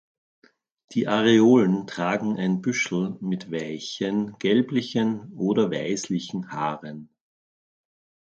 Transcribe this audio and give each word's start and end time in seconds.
Die 0.93 1.07
Areolen 1.07 1.85
tragen 1.85 2.35
ein 2.35 2.63
Büschel 2.63 3.19
mit 3.21 3.51
weichen, 3.51 4.35
gelblichen 4.39 5.31
oder 5.35 5.69
weißlichen 5.69 6.49
Haaren. 6.51 7.13